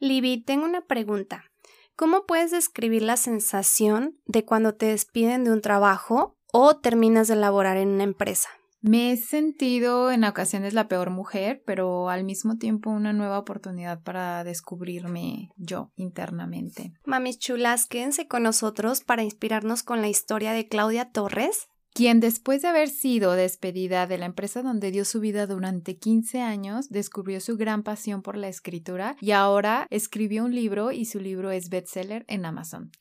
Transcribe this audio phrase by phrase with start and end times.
[0.00, 1.44] Libby, tengo una pregunta.
[1.96, 7.36] ¿Cómo puedes describir la sensación de cuando te despiden de un trabajo o terminas de
[7.36, 8.48] laborar en una empresa?
[8.80, 14.00] Me he sentido en ocasiones la peor mujer, pero al mismo tiempo una nueva oportunidad
[14.04, 16.92] para descubrirme yo internamente.
[17.04, 21.68] Mamis chulas, quédense con nosotros para inspirarnos con la historia de Claudia Torres,
[21.98, 26.40] quien después de haber sido despedida de la empresa donde dio su vida durante 15
[26.40, 31.18] años, descubrió su gran pasión por la escritura y ahora escribió un libro y su
[31.18, 32.92] libro es bestseller en Amazon.